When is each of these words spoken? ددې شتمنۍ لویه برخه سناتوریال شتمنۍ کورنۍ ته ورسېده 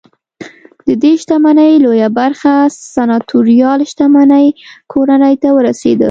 ددې 0.87 1.11
شتمنۍ 1.21 1.73
لویه 1.83 2.09
برخه 2.19 2.53
سناتوریال 2.93 3.79
شتمنۍ 3.91 4.47
کورنۍ 4.91 5.35
ته 5.43 5.49
ورسېده 5.57 5.99